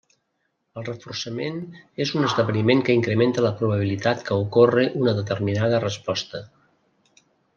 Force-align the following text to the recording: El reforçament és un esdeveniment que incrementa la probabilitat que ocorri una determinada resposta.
El 0.81 0.85
reforçament 0.85 1.59
és 2.05 2.13
un 2.21 2.25
esdeveniment 2.29 2.81
que 2.87 2.95
incrementa 3.01 3.45
la 3.47 3.53
probabilitat 3.61 4.25
que 4.29 4.39
ocorri 4.47 4.89
una 5.05 5.15
determinada 5.21 5.85
resposta. 5.87 6.45